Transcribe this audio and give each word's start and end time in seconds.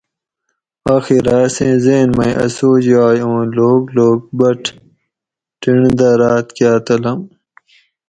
آخیرہ 0.95 1.35
اسیں 1.45 1.75
ذھن 1.83 2.07
مئ 2.17 2.31
اۤ 2.43 2.51
سوچ 2.55 2.83
یائ 2.93 3.17
اوں 3.25 3.41
لوک 3.55 3.83
لوک 3.95 4.19
بٹ 4.37 4.61
ٹینڈ 5.61 5.85
دہ 5.99 6.09
راۤت 6.21 6.47
کا 6.57 6.71
تلم 6.85 7.19